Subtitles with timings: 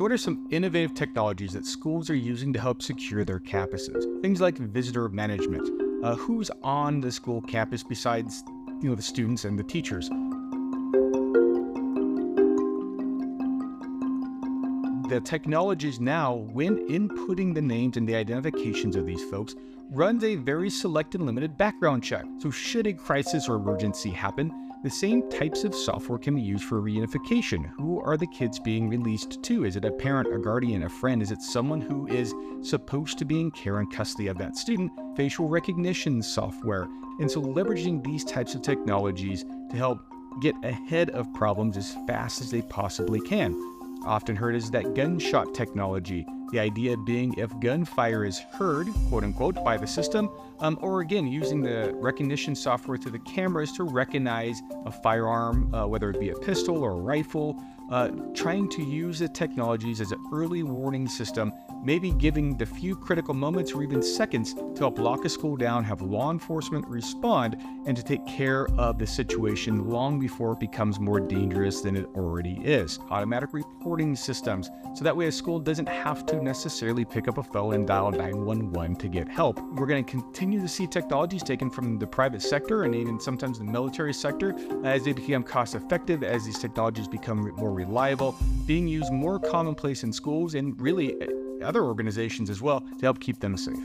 [0.00, 4.22] So, what are some innovative technologies that schools are using to help secure their campuses?
[4.22, 5.68] Things like visitor management.
[6.02, 8.42] Uh, who's on the school campus besides
[8.80, 10.08] you know the students and the teachers?
[15.10, 19.54] The technologies now, when inputting the names and the identifications of these folks,
[19.90, 22.24] runs a very select and limited background check.
[22.38, 26.64] So, should a crisis or emergency happen, the same types of software can be used
[26.64, 27.70] for reunification.
[27.76, 29.64] Who are the kids being released to?
[29.64, 31.20] Is it a parent, a guardian, a friend?
[31.20, 34.90] Is it someone who is supposed to be in care and custody of that student?
[35.16, 36.88] Facial recognition software.
[37.18, 40.00] And so, leveraging these types of technologies to help
[40.40, 43.54] get ahead of problems as fast as they possibly can.
[44.06, 49.64] Often heard is that gunshot technology the idea being if gunfire is heard, quote unquote,
[49.64, 54.60] by the system, um, or again, using the recognition software through the cameras to recognize
[54.84, 57.56] a firearm, uh, whether it be a pistol or a rifle,
[57.90, 62.94] uh, trying to use the technologies as an early warning system maybe giving the few
[62.96, 67.56] critical moments or even seconds to help lock a school down, have law enforcement respond,
[67.86, 72.06] and to take care of the situation long before it becomes more dangerous than it
[72.14, 72.98] already is.
[73.10, 77.42] Automatic reporting systems, so that way a school doesn't have to necessarily pick up a
[77.42, 79.60] phone and dial 911 to get help.
[79.72, 83.58] We're going to continue to see technologies taken from the private sector and even sometimes
[83.58, 88.86] the military sector as they become cost effective, as these technologies become more reliable, being
[88.86, 91.16] used more commonplace in schools, and really
[91.62, 93.76] other organizations as well to help keep them safe.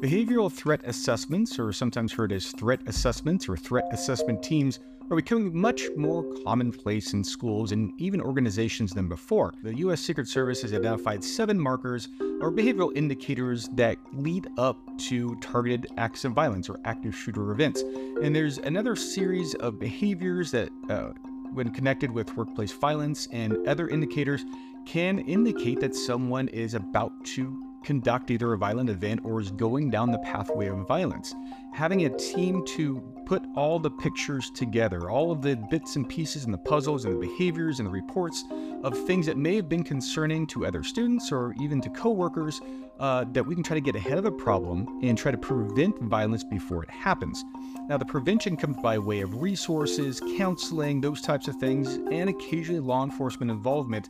[0.00, 4.78] Behavioral threat assessments, or sometimes heard as threat assessments or threat assessment teams,
[5.10, 9.52] are becoming much more commonplace in schools and even organizations than before.
[9.62, 10.00] The U.S.
[10.00, 12.08] Secret Service has identified seven markers
[12.40, 14.78] or behavioral indicators that lead up
[15.08, 17.82] to targeted acts of violence or active shooter events.
[18.22, 21.10] And there's another series of behaviors that uh,
[21.52, 24.44] when connected with workplace violence and other indicators,
[24.86, 29.90] can indicate that someone is about to conduct either a violent event or is going
[29.90, 31.34] down the pathway of violence.
[31.72, 36.44] Having a team to put all the pictures together, all of the bits and pieces
[36.44, 38.44] and the puzzles and the behaviors and the reports
[38.82, 42.60] of things that may have been concerning to other students or even to coworkers,
[42.98, 45.98] uh, that we can try to get ahead of the problem and try to prevent
[46.02, 47.44] violence before it happens.
[47.88, 52.80] Now, the prevention comes by way of resources, counseling, those types of things, and occasionally
[52.80, 54.08] law enforcement involvement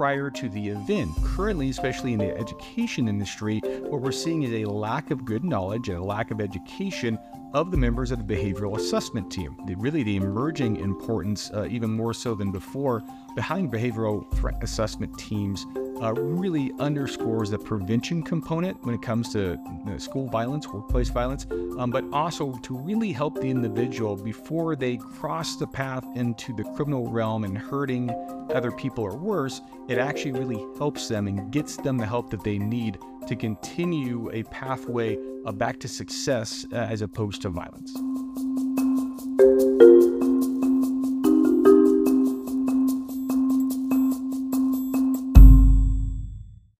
[0.00, 1.10] prior to the event.
[1.22, 5.90] Currently, especially in the education industry, what we're seeing is a lack of good knowledge
[5.90, 7.18] and a lack of education
[7.52, 9.56] of the members of the behavioral assessment team.
[9.66, 13.02] The, really, the emerging importance, uh, even more so than before,
[13.34, 15.66] behind behavioral threat assessment teams
[16.02, 21.10] uh, really underscores the prevention component when it comes to you know, school violence, workplace
[21.10, 21.46] violence,
[21.78, 26.64] um, but also to really help the individual before they cross the path into the
[26.76, 28.10] criminal realm and hurting
[28.54, 29.60] other people or worse.
[29.88, 34.30] It actually really helps them and gets them the help that they need to continue
[34.32, 35.16] a pathway
[35.56, 37.94] back to success uh, as opposed to violence.